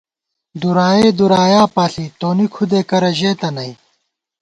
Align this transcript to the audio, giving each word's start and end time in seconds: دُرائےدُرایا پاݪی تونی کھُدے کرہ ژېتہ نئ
دُرائےدُرایا 0.61 1.63
پاݪی 1.75 2.05
تونی 2.19 2.45
کھُدے 2.53 2.81
کرہ 2.89 3.11
ژېتہ 3.17 3.49
نئ 3.55 3.71